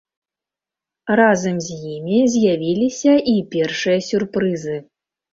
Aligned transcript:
Разам 1.19 1.59
з 1.65 1.75
імі 1.95 2.19
з'явіліся 2.35 3.13
і 3.33 3.35
першыя 3.57 3.99
сюрпрызы. 4.07 4.79